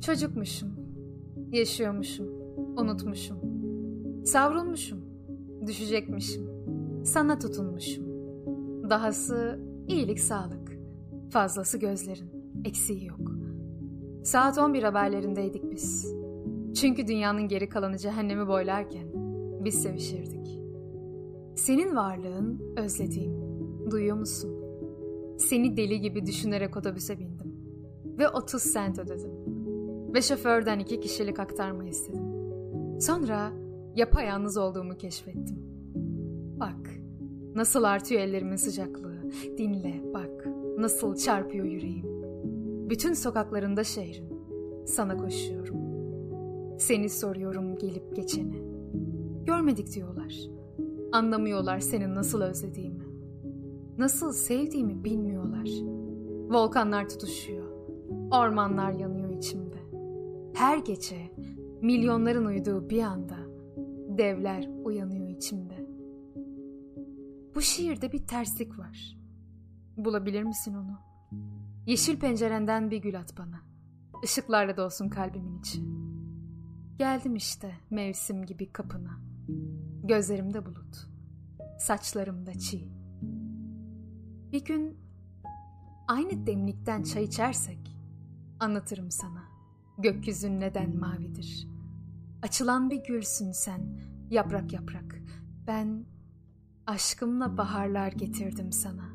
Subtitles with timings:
[0.00, 0.68] Çocukmuşum,
[1.52, 2.28] yaşıyormuşum,
[2.76, 3.38] unutmuşum,
[4.24, 5.05] savrulmuşum,
[5.66, 6.48] düşecekmişim,
[7.04, 8.06] sana tutunmuşum.
[8.90, 10.78] Dahası iyilik sağlık,
[11.30, 12.30] fazlası gözlerin,
[12.64, 13.30] eksiği yok.
[14.24, 16.14] Saat 11 haberlerindeydik biz.
[16.74, 19.06] Çünkü dünyanın geri kalanı cehennemi boylarken
[19.64, 20.60] biz sevişirdik.
[21.56, 23.32] Senin varlığın özlediğim,
[23.90, 24.50] duyuyor musun?
[25.38, 27.56] Seni deli gibi düşünerek otobüse bindim
[28.18, 29.30] ve 30 sent ödedim
[30.14, 32.24] ve şoförden iki kişilik aktarma istedim.
[33.00, 33.52] Sonra
[33.96, 35.58] yapayalnız olduğumu keşfettim.
[36.60, 36.90] Bak,
[37.54, 39.16] nasıl artıyor ellerimin sıcaklığı.
[39.58, 40.46] Dinle, bak,
[40.78, 42.06] nasıl çarpıyor yüreğim.
[42.90, 44.36] Bütün sokaklarında şehrin.
[44.86, 45.76] Sana koşuyorum.
[46.78, 48.62] Seni soruyorum gelip geçeni.
[49.44, 50.34] Görmedik diyorlar.
[51.12, 53.06] Anlamıyorlar senin nasıl özlediğimi.
[53.98, 55.68] Nasıl sevdiğimi bilmiyorlar.
[56.50, 57.66] Volkanlar tutuşuyor.
[58.30, 59.76] Ormanlar yanıyor içimde.
[60.54, 61.16] Her gece
[61.82, 63.45] milyonların uyuduğu bir anda
[64.18, 65.86] devler uyanıyor içimde.
[67.54, 69.18] Bu şiirde bir terslik var.
[69.96, 70.98] Bulabilir misin onu?
[71.86, 73.60] Yeşil pencerenden bir gül at bana.
[74.24, 75.80] Işıklarla dolsun kalbimin içi.
[76.98, 79.20] Geldim işte mevsim gibi kapına.
[80.04, 81.08] Gözlerimde bulut,
[81.78, 82.88] saçlarımda çiğ.
[84.52, 84.98] Bir gün
[86.08, 87.96] aynı demlikten çay içersek
[88.60, 89.44] anlatırım sana
[89.98, 91.75] gökyüzün neden mavidir.
[92.46, 95.20] Açılan bir gülsün sen, yaprak yaprak.
[95.66, 96.06] Ben
[96.86, 99.08] aşkımla baharlar getirdim sana.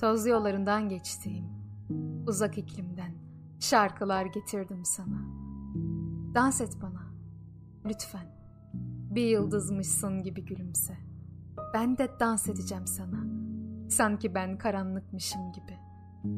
[0.00, 1.44] Toz yollarından geçtiğim,
[2.26, 3.14] uzak iklimden
[3.60, 5.24] şarkılar getirdim sana.
[6.34, 7.14] Dans et bana,
[7.84, 8.26] lütfen.
[9.10, 10.96] Bir yıldızmışsın gibi gülümse.
[11.74, 13.24] Ben de dans edeceğim sana.
[13.90, 15.92] Sanki ben karanlıkmışım gibi.''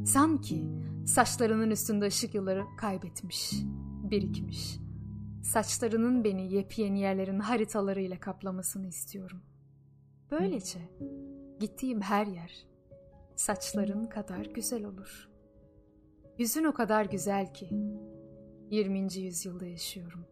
[0.07, 0.71] Sanki
[1.07, 3.53] saçlarının üstünde ışık yılları kaybetmiş,
[4.11, 4.84] birikmiş.
[5.45, 9.43] Saçlarının beni yepyeni yerlerin haritalarıyla kaplamasını istiyorum.
[10.31, 10.79] Böylece
[11.61, 12.67] gittiğim her yer
[13.37, 15.31] saçların kadar güzel olur.
[16.39, 17.71] Yüzün o kadar güzel ki
[18.71, 19.15] 20.
[19.15, 20.27] yüzyılda yaşıyorum.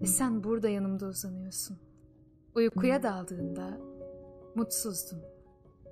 [0.00, 1.78] Ve sen burada yanımda uzanıyorsun.
[2.54, 3.80] Uykuya daldığında
[4.54, 5.22] mutsuzdun.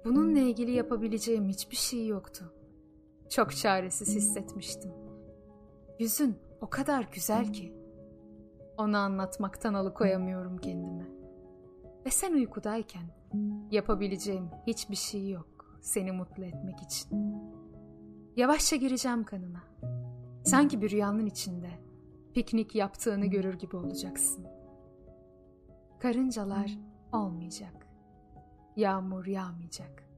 [0.04, 2.52] Bununla ilgili yapabileceğim hiçbir şey yoktu.
[3.28, 4.92] Çok çaresiz hissetmiştim.
[5.98, 7.85] Yüzün o kadar güzel ki.
[8.78, 11.06] Onu anlatmaktan alıkoyamıyorum kendimi.
[12.06, 13.06] Ve sen uykudayken
[13.70, 17.10] yapabileceğim hiçbir şey yok seni mutlu etmek için.
[18.36, 19.62] Yavaşça gireceğim kanına.
[20.44, 21.70] Sanki bir rüyanın içinde
[22.34, 24.46] piknik yaptığını görür gibi olacaksın.
[26.00, 26.78] Karıncalar
[27.12, 27.86] olmayacak.
[28.76, 30.08] Yağmur yağmayacak.